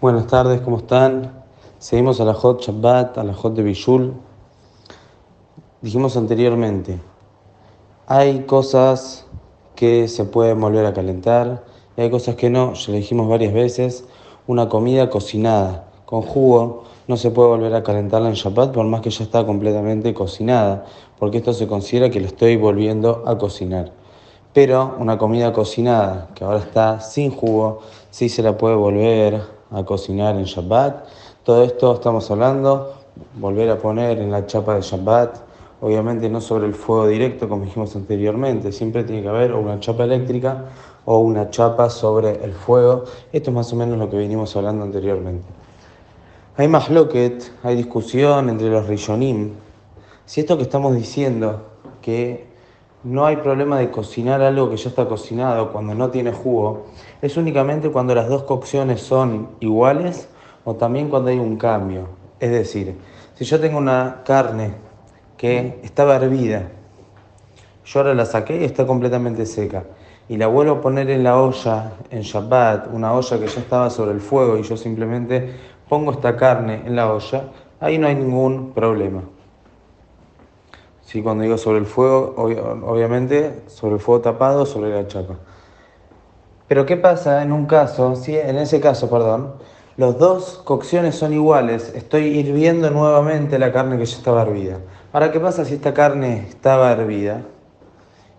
[0.00, 1.44] Buenas tardes, ¿cómo están?
[1.78, 4.14] Seguimos a la Hot Shabbat, a la Hot de Bishul.
[5.82, 6.98] Dijimos anteriormente,
[8.06, 9.26] hay cosas
[9.74, 11.66] que se pueden volver a calentar
[11.98, 12.72] y hay cosas que no.
[12.72, 14.06] Ya lo dijimos varias veces,
[14.46, 19.02] una comida cocinada con jugo no se puede volver a calentarla en Shabbat por más
[19.02, 20.86] que ya está completamente cocinada,
[21.18, 23.92] porque esto se considera que lo estoy volviendo a cocinar.
[24.54, 29.84] Pero una comida cocinada que ahora está sin jugo, sí se la puede volver a
[29.84, 31.04] cocinar en Shabbat.
[31.44, 32.94] Todo esto estamos hablando,
[33.34, 35.36] volver a poner en la chapa de Shabbat,
[35.80, 40.04] obviamente no sobre el fuego directo como dijimos anteriormente, siempre tiene que haber una chapa
[40.04, 40.66] eléctrica
[41.04, 43.04] o una chapa sobre el fuego.
[43.32, 45.46] Esto es más o menos lo que venimos hablando anteriormente.
[46.56, 49.52] Hay más loquet, hay discusión entre los rishonim.
[50.26, 51.62] Si esto que estamos diciendo,
[52.02, 52.49] que
[53.02, 56.86] no hay problema de cocinar algo que ya está cocinado cuando no tiene jugo,
[57.22, 60.28] es únicamente cuando las dos cocciones son iguales
[60.64, 62.08] o también cuando hay un cambio.
[62.38, 62.96] Es decir,
[63.34, 64.72] si yo tengo una carne
[65.36, 66.68] que estaba hervida,
[67.84, 69.84] yo ahora la saqué y está completamente seca,
[70.28, 73.90] y la vuelvo a poner en la olla, en Shabbat, una olla que ya estaba
[73.90, 75.54] sobre el fuego y yo simplemente
[75.88, 77.44] pongo esta carne en la olla,
[77.80, 79.22] ahí no hay ningún problema.
[81.10, 85.34] Sí, cuando digo sobre el fuego, obviamente sobre el fuego tapado, sobre la chapa.
[86.68, 89.54] Pero ¿qué pasa en un caso, si en ese caso, perdón,
[89.96, 94.78] los dos cocciones son iguales, estoy hirviendo nuevamente la carne que ya estaba hervida.
[95.12, 97.42] Ahora, ¿qué pasa si esta carne estaba hervida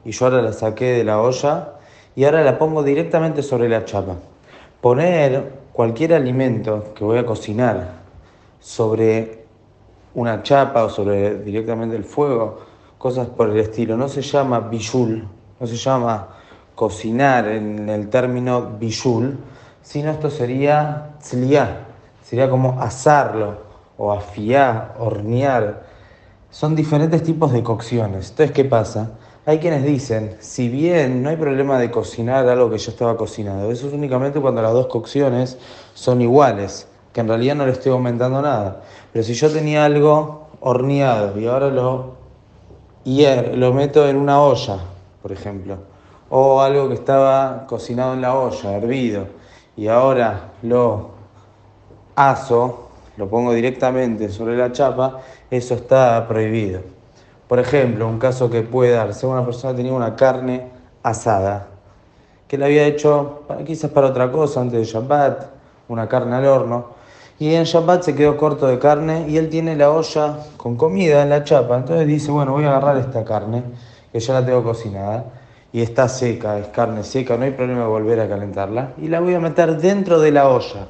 [0.06, 1.74] y yo ahora la saqué de la olla
[2.16, 4.16] y ahora la pongo directamente sobre la chapa?
[4.80, 7.96] Poner cualquier alimento que voy a cocinar
[8.62, 9.41] sobre
[10.14, 12.60] una chapa o sobre directamente el fuego,
[12.98, 13.98] cosas por el estilo.
[13.98, 15.28] No se llama bijul,
[15.60, 16.28] no se llama
[16.76, 19.38] cocinar en el término bijul,
[19.82, 21.88] sino esto sería tzliá,
[22.24, 23.58] sería como asarlo
[23.98, 25.84] o afiar, hornear.
[26.50, 28.32] Son diferentes tipos de cocciones.
[28.32, 29.12] Entonces, ¿qué pasa?
[29.46, 33.72] Hay quienes dicen, si bien no hay problema de cocinar algo que ya estaba cocinado,
[33.72, 35.58] eso es únicamente cuando las dos cocciones
[35.94, 38.82] son iguales que en realidad no le estoy aumentando nada.
[39.12, 42.16] Pero si yo tenía algo horneado y ahora lo,
[43.04, 44.80] lo meto en una olla,
[45.22, 45.78] por ejemplo,
[46.30, 49.26] o algo que estaba cocinado en la olla, hervido,
[49.76, 51.10] y ahora lo
[52.16, 55.20] aso, lo pongo directamente sobre la chapa,
[55.50, 56.82] eso está prohibido.
[57.48, 60.70] Por ejemplo, un caso que puede darse, una persona tenía una carne
[61.04, 61.68] asada,
[62.48, 65.50] que la había hecho quizás para otra cosa antes de Shabbat,
[65.90, 67.01] una carne al horno,
[67.42, 71.24] y en Shabbat se quedó corto de carne y él tiene la olla con comida
[71.24, 71.76] en la chapa.
[71.76, 73.64] Entonces dice, bueno, voy a agarrar esta carne,
[74.12, 75.26] que ya la tengo cocinada,
[75.74, 79.22] y está seca, es carne seca, no hay problema de volver a calentarla, y la
[79.22, 80.90] voy a meter dentro de la olla.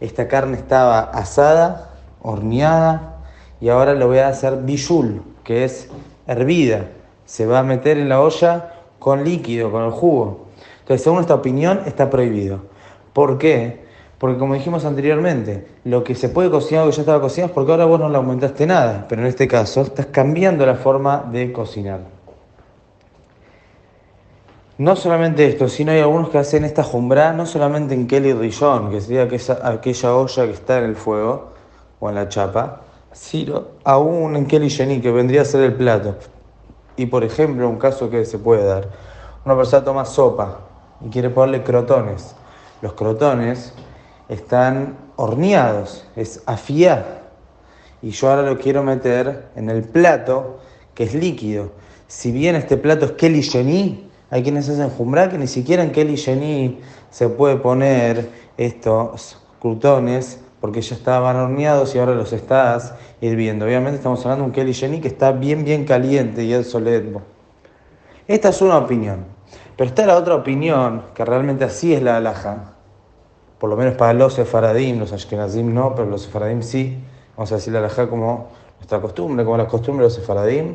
[0.00, 1.90] Esta carne estaba asada,
[2.22, 3.18] horneada,
[3.60, 5.90] y ahora lo voy a hacer bijul, que es
[6.26, 6.86] hervida.
[7.26, 10.46] Se va a meter en la olla con líquido, con el jugo.
[10.80, 12.60] Entonces, según esta opinión, está prohibido.
[13.12, 13.84] ¿Por qué?
[14.18, 17.54] Porque como dijimos anteriormente, lo que se puede cocinar o que ya estaba cocinado es
[17.54, 21.24] porque ahora vos no le aumentaste nada, pero en este caso estás cambiando la forma
[21.30, 22.00] de cocinar.
[24.78, 28.90] No solamente esto, sino hay algunos que hacen esta jumbra no solamente en Kelly Rillón,
[28.90, 31.52] que sería aquella olla que está en el fuego
[31.98, 36.16] o en la chapa, sino aún en Kelly Jenny, que vendría a ser el plato.
[36.96, 38.88] Y por ejemplo, un caso que se puede dar,
[39.44, 40.60] una persona toma sopa
[41.04, 42.34] y quiere ponerle crotones.
[42.82, 43.72] Los crotones
[44.28, 47.26] están horneados, es afiar.
[48.02, 50.58] Y yo ahora lo quiero meter en el plato
[50.94, 51.72] que es líquido.
[52.06, 55.92] Si bien este plato es Kelly Jenny, hay quienes hacen jumbra que ni siquiera en
[55.92, 62.94] Kelly Jenny se puede poner estos crutones porque ya estaban horneados y ahora los estás
[63.20, 63.66] hirviendo.
[63.66, 67.22] Obviamente estamos hablando de un Kelly Jenny que está bien, bien caliente y es soledmo.
[68.26, 69.26] Esta es una opinión.
[69.76, 72.75] Pero está la otra opinión, que realmente así es la alhaja,
[73.58, 76.98] por lo menos para los sefaradim, los ashkenazim no, pero los sefaradim sí,
[77.36, 80.74] vamos a decir la alajá como nuestra costumbre, como la costumbre de los sefaradim.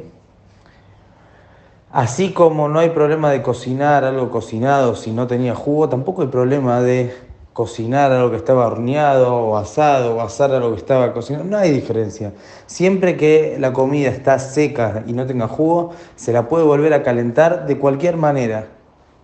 [1.91, 6.29] Así como no hay problema de cocinar algo cocinado si no tenía jugo, tampoco hay
[6.29, 7.13] problema de
[7.53, 11.71] cocinar algo que estaba horneado o asado o asar algo que estaba cocinado, no hay
[11.71, 12.31] diferencia.
[12.65, 17.03] Siempre que la comida está seca y no tenga jugo, se la puede volver a
[17.03, 18.67] calentar de cualquier manera.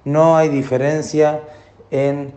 [0.04, 1.42] No hay diferencia
[1.90, 2.34] en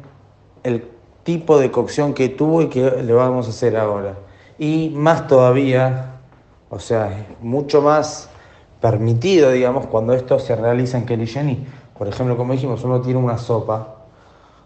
[0.62, 0.88] el
[1.31, 4.17] tipo de cocción que tuvo y que le vamos a hacer ahora.
[4.59, 6.17] Y más todavía,
[6.69, 8.29] o sea, mucho más
[8.81, 11.65] permitido, digamos, cuando esto se realiza en Kelly Jenny.
[11.97, 13.94] Por ejemplo, como dijimos, uno tiene una sopa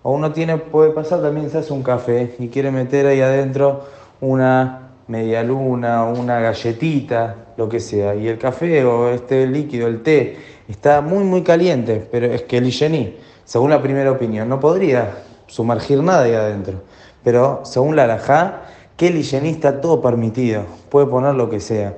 [0.02, 3.84] O uno tiene, puede pasar también, se hace un café y quiere meter ahí adentro
[4.22, 8.14] una media luna, una galletita, lo que sea.
[8.14, 13.19] Y el café o este líquido, el té, está muy, muy caliente, pero es Illení,
[13.44, 15.10] según la primera opinión, no podría
[15.46, 16.82] sumergir nada ahí adentro.
[17.23, 18.62] Pero según la alajá,
[18.96, 21.96] que el está todo permitido, puede poner lo que sea.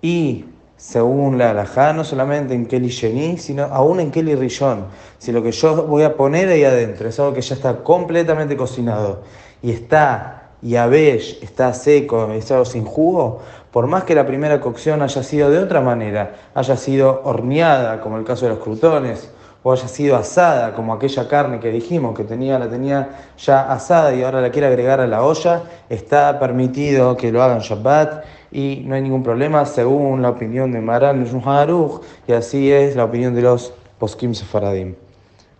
[0.00, 0.44] Y
[0.76, 4.86] según la alajá, no solamente en Kelly Jenny, sino aún en Kelly Rillón.
[5.18, 8.56] Si lo que yo voy a poner ahí adentro es algo que ya está completamente
[8.56, 9.22] cocinado
[9.60, 13.40] y está yabech, está seco, es algo sin jugo,
[13.72, 18.16] por más que la primera cocción haya sido de otra manera, haya sido horneada, como
[18.18, 19.30] el caso de los crutones,
[19.62, 23.08] o haya sido asada, como aquella carne que dijimos que tenía, la tenía
[23.38, 27.60] ya asada y ahora la quiere agregar a la olla, está permitido que lo hagan
[27.60, 32.96] Shabbat y no hay ningún problema según la opinión de Maran Aruch y así es
[32.96, 34.94] la opinión de los poskim sefaradim.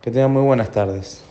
[0.00, 1.27] Que tengan muy buenas tardes.